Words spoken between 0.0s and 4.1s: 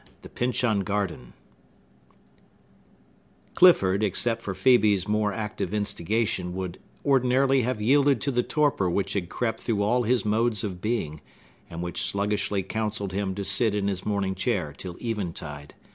X. The Pyncheon Garden Clifford,